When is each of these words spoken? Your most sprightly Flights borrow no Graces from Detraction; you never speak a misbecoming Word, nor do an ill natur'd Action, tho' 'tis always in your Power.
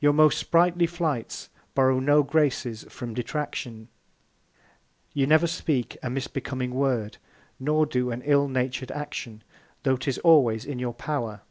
Your 0.00 0.14
most 0.14 0.38
sprightly 0.38 0.86
Flights 0.86 1.50
borrow 1.74 1.98
no 2.00 2.22
Graces 2.22 2.86
from 2.88 3.12
Detraction; 3.12 3.88
you 5.12 5.26
never 5.26 5.46
speak 5.46 5.98
a 6.02 6.08
misbecoming 6.08 6.70
Word, 6.72 7.18
nor 7.60 7.84
do 7.84 8.10
an 8.10 8.22
ill 8.24 8.48
natur'd 8.48 8.90
Action, 8.92 9.44
tho' 9.82 9.96
'tis 9.98 10.16
always 10.20 10.64
in 10.64 10.78
your 10.78 10.94
Power. 10.94 11.42